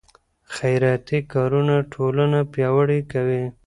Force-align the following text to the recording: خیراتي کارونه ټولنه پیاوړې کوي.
خیراتي 0.55 1.19
کارونه 1.33 1.75
ټولنه 1.93 2.39
پیاوړې 2.53 2.99
کوي. 3.11 3.43